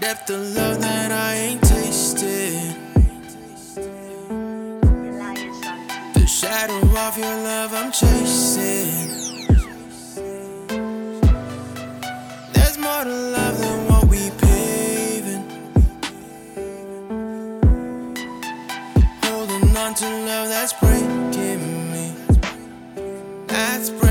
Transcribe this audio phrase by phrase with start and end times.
[0.00, 2.74] Depth of love that I ain't tasted.
[6.14, 9.10] The shadow of your love I'm chasing.
[12.54, 15.44] There's more to love than what we paving.
[19.24, 22.14] Holding on to love that's breaking me.
[23.48, 24.09] That's breaking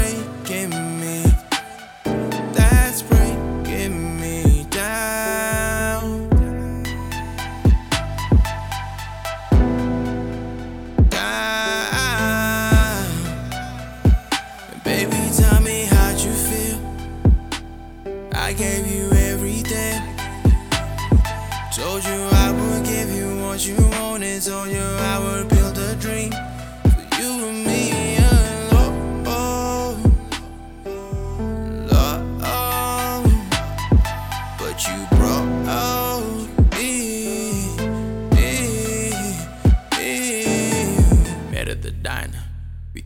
[14.83, 15.18] Baby,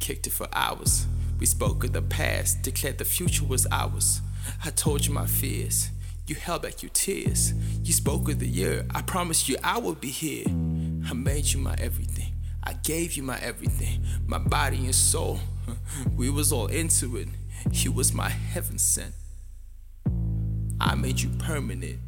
[0.04, 1.08] kicked it for hours.
[1.40, 4.20] We spoke of the past, declared the future was ours.
[4.66, 5.92] I told you my fears,
[6.28, 7.54] you held back your tears.
[7.86, 10.44] You spoke of the year, I promised you I would be here.
[11.10, 15.40] I made you my everything, I gave you my everything, my body and soul.
[16.18, 17.30] We was all into it,
[17.72, 19.14] you was my heaven sent.
[20.82, 22.00] I made you permanent.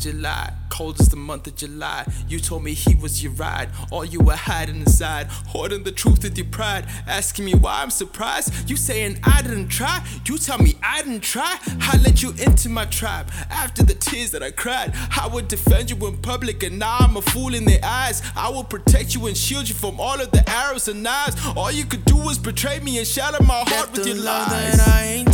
[0.00, 0.52] You lie?
[0.68, 2.04] Cold as the month of July.
[2.28, 3.68] You told me he was your ride.
[3.90, 5.28] All you were hiding inside.
[5.28, 6.86] Hoarding the truth with your pride.
[7.06, 8.68] Asking me why I'm surprised.
[8.68, 10.04] You saying I didn't try.
[10.26, 11.58] You tell me I didn't try.
[11.80, 13.30] I let you into my tribe.
[13.50, 16.62] After the tears that I cried, I would defend you in public.
[16.62, 18.22] And now I'm a fool in their eyes.
[18.36, 21.36] I will protect you and shield you from all of the arrows and knives.
[21.56, 25.33] All you could do was betray me and shatter my heart with your lies.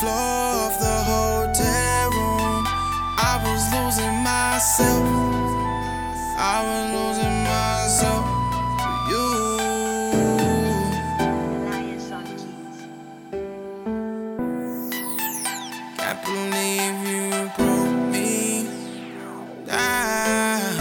[0.00, 2.64] Floor of the hotel room.
[3.18, 5.06] I was losing myself.
[6.38, 8.24] I was losing myself
[8.82, 9.28] for you.
[15.96, 18.68] Can't believe you broke me
[19.66, 20.76] down.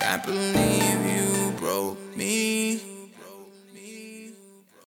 [0.00, 2.97] Can't believe you broke me